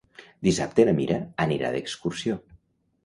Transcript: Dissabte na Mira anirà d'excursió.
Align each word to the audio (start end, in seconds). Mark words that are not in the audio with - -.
Dissabte 0.47 0.85
na 0.87 0.95
Mira 1.01 1.19
anirà 1.45 1.71
d'excursió. 1.77 2.39